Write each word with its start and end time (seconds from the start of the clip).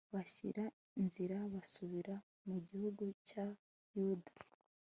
bashyira 0.13 0.63
nzira 1.03 1.37
basubira 1.53 2.15
mu 2.47 2.57
gihugu 2.67 3.03
cya 3.27 3.45
yuda 3.95 4.31